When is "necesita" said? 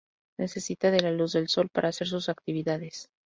0.39-0.89